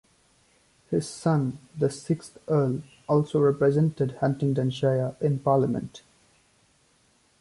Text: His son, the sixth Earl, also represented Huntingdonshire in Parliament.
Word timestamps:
His 0.89 1.07
son, 1.07 1.59
the 1.77 1.91
sixth 1.91 2.39
Earl, 2.47 2.81
also 3.07 3.39
represented 3.39 4.13
Huntingdonshire 4.19 5.15
in 5.21 5.37
Parliament. 5.37 6.01